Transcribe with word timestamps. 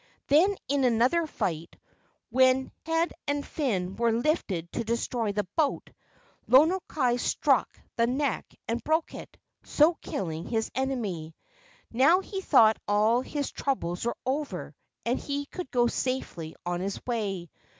Then 0.29 0.57
in 0.67 0.83
another 0.83 1.27
fight, 1.27 1.75
when 2.31 2.71
head 2.87 3.13
and 3.27 3.45
fin 3.45 3.95
were 3.97 4.11
lifted 4.11 4.71
to 4.71 4.83
destroy 4.83 5.31
the 5.31 5.43
boat, 5.55 5.91
Lono 6.47 6.79
kai 6.87 7.17
struck 7.17 7.79
the 7.97 8.07
neck 8.07 8.51
and 8.67 8.83
broke 8.83 9.13
it, 9.13 9.37
so 9.63 9.93
killing 10.01 10.47
his 10.47 10.71
enemy. 10.73 11.35
Now 11.91 12.19
he 12.21 12.41
thought 12.41 12.77
all 12.87 13.21
his 13.21 13.51
troubles 13.51 14.03
were 14.03 14.17
over 14.25 14.73
and 15.05 15.19
he 15.19 15.45
could 15.45 15.69
go 15.69 15.85
safely 15.85 16.55
on 16.65 16.79
his 16.81 16.99
way. 17.05 17.51